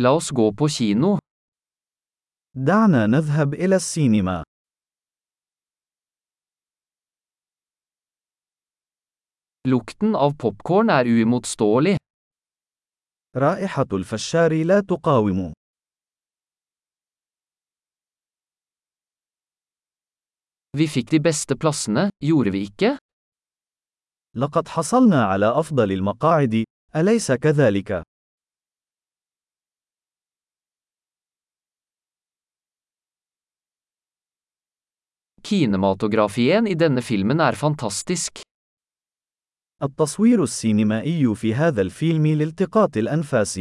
La 0.00 0.12
oss 0.14 0.30
gå 0.30 0.52
på 0.52 0.68
kino. 0.68 1.18
دعنا 2.56 3.06
نذهب 3.06 3.54
إلى 3.54 3.76
السينما. 3.76 4.44
Lukten 9.68 10.14
av 10.14 10.36
popcorn 10.36 10.90
er 10.90 11.04
uimotståelig. 11.04 11.96
رائحة 13.36 13.86
الفشار 13.92 14.64
لا 14.64 14.80
تقاوم. 14.80 15.52
Vi 20.76 20.86
fikk 20.88 21.10
de 21.10 21.18
beste 21.20 21.56
plassene, 21.56 22.10
gjorde 22.22 22.50
vi 22.50 22.62
ikke? 22.62 22.98
لقد 24.36 24.68
حصلنا 24.68 25.24
على 25.24 25.46
أفضل 25.60 25.92
المقاعد، 25.92 26.64
أليس 26.96 27.32
كذلك؟ 27.32 28.02
Kinematografien 35.48 36.66
i 36.68 36.74
denne 36.76 37.00
filmen 37.00 37.40
er 37.40 37.56
fantastisk. 37.56 38.42
التصوير 39.82 40.42
السينمائي 40.42 41.34
في 41.34 41.54
هذا 41.54 41.82
الفيلم 41.82 42.26
لالتقاط 42.26 42.96
الأنفاس. 42.96 43.60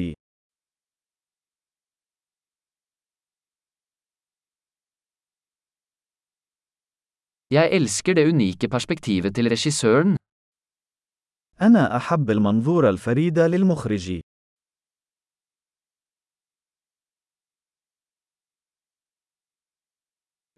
Jeg 7.53 7.71
elsker 7.71 8.13
det 8.13 8.27
unike 8.33 8.67
perspektivet 8.67 9.35
til 9.35 9.49
regissøren. 9.49 10.17
أنا 11.61 11.97
أحب 11.97 12.29
المنظور 12.29 12.89
الفريد 12.89 13.39
للمخرج. 13.39 14.21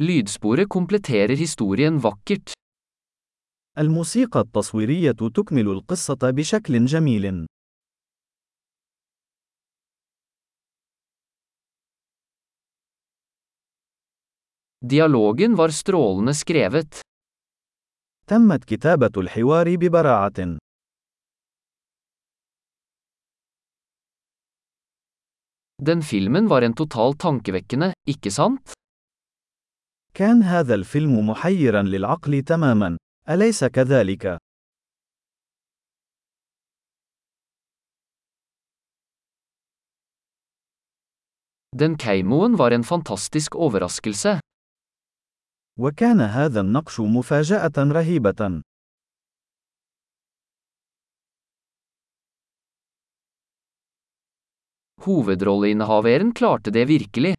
Lydsporet 0.02 0.70
kompletterer 0.70 1.36
historien 1.36 1.98
vakkert. 2.00 2.54
الموسيقى 3.78 4.40
التصويرية 4.40 5.12
تكمل 5.12 5.68
القصة 5.68 6.18
بشكل 6.24 6.86
جميل. 6.86 7.46
Dialogen 14.86 15.56
var 15.56 15.70
strålende 15.70 16.34
skrevet. 16.34 17.02
تمت 18.28 18.64
كتابة 18.66 19.12
الحوار 19.18 19.76
ببراعة. 19.76 20.58
Den 25.82 26.02
filmen 26.02 26.48
var 26.48 26.62
en 26.62 26.74
total 26.74 27.14
tankevekkende, 27.14 27.94
ikke 28.08 28.32
sant? 28.32 28.80
كان 30.14 30.44
هذا 30.44 30.76
الفيلم 30.76 31.30
محيرا 31.30 31.82
للعقل 31.82 32.42
تماما، 32.42 32.98
أليس 33.30 33.64
كذلك؟ 33.66 34.38
Den 41.76 41.98
keimoen 41.98 42.58
var 42.58 42.72
en 42.72 42.84
fantastisk 42.84 43.56
overraskelse. 43.56 44.40
وكان 45.80 46.22
هذا 46.22 46.62
النقش 46.62 47.00
مفاجأة 47.00 47.72
رهيبة. 47.78 48.62
Hovedrolleinnehaveren 55.02 56.34
klarte 56.34 56.72
det 56.72 56.86
virkelig. 56.86 57.39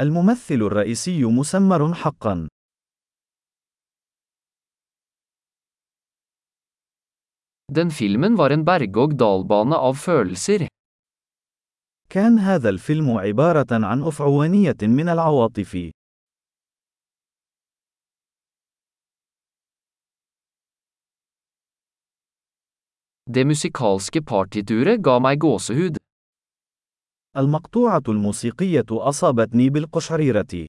الممثل 0.00 0.54
الرئيسي 0.54 1.24
مسمر 1.24 1.94
حقا. 1.94 2.48
Den 7.72 7.90
filmen 7.90 8.36
var 8.36 8.50
en 8.50 8.64
berg-og-dal-bane 8.64 9.76
av 9.76 9.94
følelser. 9.94 10.68
كان 12.10 12.38
هذا 12.38 12.68
الفيلم 12.68 13.10
عبارة 13.10 13.66
عن 13.70 14.02
أفعوانية 14.02 14.76
من 14.82 15.08
العواطف. 15.08 15.90
Det 23.30 23.44
musikalske 23.46 24.22
partituret 24.22 25.02
ga 25.02 25.18
meg 25.22 25.38
gåsehud. 25.38 25.99
المقطوعة 27.36 28.02
الموسيقية 28.08 28.86
أصابتني 28.90 29.70
بالقشعريرة. 29.70 30.66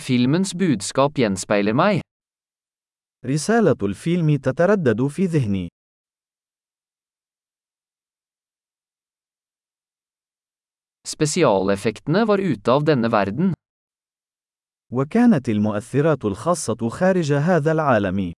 Filmens 0.00 0.52
budskap 0.54 1.14
gjenspeiler 1.14 1.72
meg. 1.72 2.00
رسالة 3.26 3.76
الفيلم 3.82 4.36
تتردد 4.36 5.06
في 5.06 5.24
ذهني. 5.26 5.68
Spesialeffektene 11.08 12.26
var 12.26 12.38
ute 12.38 12.70
av 12.70 12.84
denne 12.84 13.08
verden. 13.08 13.54
وكانت 14.92 15.48
المؤثرات 15.48 16.24
الخاصة 16.24 16.88
خارج 16.88 17.32
هذا 17.32 17.72
العالم. 17.72 18.32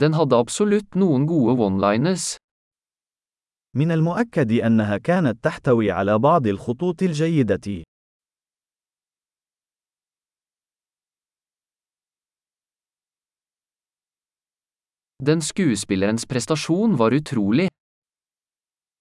Den 0.00 0.12
hadde 0.12 0.36
absolutt 0.36 0.94
noen 0.94 1.26
gode 1.26 1.56
one-liners. 1.66 2.36
من 3.76 3.92
المؤكد 3.92 4.52
أنها 4.52 4.98
كانت 4.98 5.44
تحتوي 5.44 5.90
على 5.90 6.18
بعض 6.18 6.46
الخطوط 6.46 7.02
الجيدة. 7.02 7.84
Den 15.22 15.40
skuespillerens 15.40 16.26
prestasjon 16.26 16.98
var 16.98 17.12
utrolig. 17.12 17.68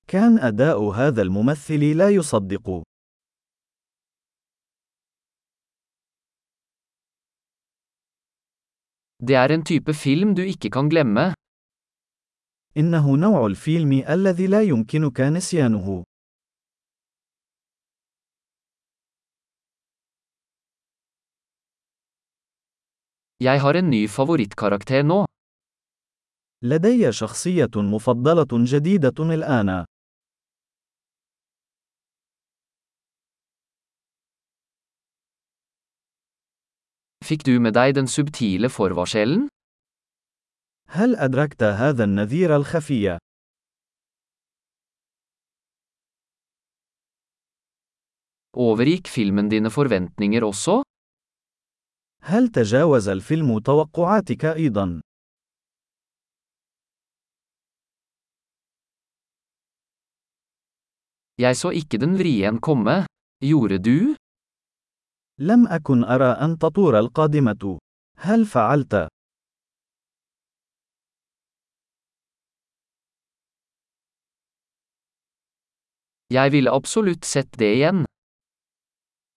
كان 0.08 0.40
أداء 0.40 0.84
هذا 0.90 1.22
الممثل 1.22 1.98
لا 1.98 2.10
يصدق. 2.10 2.84
Det 9.28 9.36
er 9.36 9.52
en 9.52 9.64
type 9.66 9.94
film 9.94 10.36
du 10.36 10.42
ikke 10.42 10.70
kan 10.70 10.90
glemme. 10.90 11.34
إنه 12.78 13.18
نوع 13.18 13.46
الفيلم 13.46 13.92
الذي 14.10 14.48
لا 14.48 14.62
يمكنك 14.62 15.22
نسيانه. 15.22 16.04
Jeg 23.40 23.62
har 23.62 23.74
en 23.76 23.90
ny 23.90 24.08
favorittkarakter 24.08 25.04
nå. 25.04 25.26
لدي 26.62 27.12
شخصية 27.12 27.72
مفضلة 27.76 28.48
جديدة 28.52 29.24
الآن. 29.34 29.86
Fikk 37.25 37.45
du 37.45 37.61
med 37.61 37.75
deg 37.79 37.95
den 37.95 38.09
subtile 38.09 38.69
forvarselen? 38.69 39.49
هل 40.89 41.17
أدركت 41.17 41.63
هذا 41.63 42.05
النذير 42.05 42.57
الخفي؟ 42.57 43.19
Overgikk 48.57 49.09
filmen 49.09 49.49
dine 49.51 49.71
forventninger 49.71 50.45
også? 50.45 50.83
هل 52.23 52.49
تجاوز 52.49 53.09
الفيلم 53.09 53.59
توقعاتك 53.59 54.45
أيضا؟ 54.45 55.01
Jeg 61.39 61.57
så 61.57 61.71
ikke 61.71 61.99
den 61.99 62.19
vrien 62.19 62.61
komme. 62.61 63.07
Gjorde 63.41 63.79
du? 63.79 64.15
لم 65.40 65.68
أكن 65.68 66.04
أرى 66.04 66.26
أن 66.26 66.58
تطور 66.58 67.00
القادمة. 67.00 67.80
هل 68.18 68.46
فعلت؟ 68.46 69.08
Jeg 76.34 76.52
ville 76.52 76.72
absolutt 76.72 77.26
sett 77.26 77.60
det 77.60 77.74
igjen. 77.76 78.06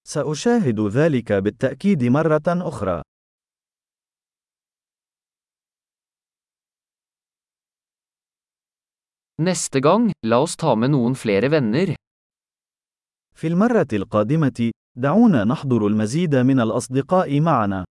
سأشاهد 0.08 0.80
ذلك 0.80 1.32
بالتأكيد 1.32 2.04
مرة 2.04 2.42
أخرى. 2.68 3.02
Neste 9.40 9.80
gang, 9.80 10.10
la 10.22 10.40
oss 10.42 10.56
ta 10.56 10.74
med 10.74 10.90
noen 10.90 11.14
flere 11.14 11.48
venner. 11.48 11.94
في 13.38 13.46
المرة 13.46 13.86
القادمة، 13.92 14.70
دعونا 14.96 15.44
نحضر 15.44 15.86
المزيد 15.86 16.34
من 16.34 16.60
الأصدقاء 16.60 17.40
معنا. 17.40 17.84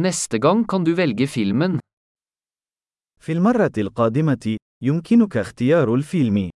Neste 0.00 0.38
gang 0.38 0.64
kan 0.66 0.84
du 0.84 0.94
velge 0.94 1.26
filmen. 1.26 1.78
في 3.20 3.32
المرة 3.32 3.72
القادمة، 3.78 4.56
يمكنك 4.82 5.36
اختيار 5.36 5.94
الفيلم. 5.94 6.50